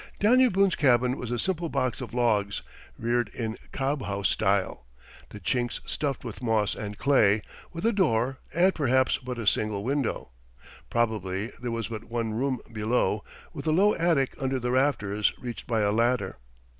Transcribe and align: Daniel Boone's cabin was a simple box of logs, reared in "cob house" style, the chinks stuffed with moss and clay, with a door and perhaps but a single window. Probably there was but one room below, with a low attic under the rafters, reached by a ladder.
Daniel 0.19 0.49
Boone's 0.49 0.73
cabin 0.73 1.15
was 1.15 1.29
a 1.29 1.37
simple 1.37 1.69
box 1.69 2.01
of 2.01 2.11
logs, 2.11 2.63
reared 2.97 3.29
in 3.35 3.55
"cob 3.71 4.01
house" 4.01 4.29
style, 4.29 4.87
the 5.29 5.39
chinks 5.39 5.79
stuffed 5.87 6.25
with 6.25 6.41
moss 6.41 6.73
and 6.73 6.97
clay, 6.97 7.39
with 7.71 7.85
a 7.85 7.91
door 7.93 8.39
and 8.51 8.73
perhaps 8.73 9.19
but 9.19 9.37
a 9.37 9.45
single 9.45 9.83
window. 9.83 10.31
Probably 10.89 11.51
there 11.61 11.69
was 11.69 11.89
but 11.89 12.05
one 12.05 12.33
room 12.33 12.61
below, 12.73 13.23
with 13.53 13.67
a 13.67 13.71
low 13.71 13.93
attic 13.93 14.33
under 14.39 14.57
the 14.59 14.71
rafters, 14.71 15.33
reached 15.39 15.67
by 15.67 15.81
a 15.81 15.91
ladder. 15.91 16.39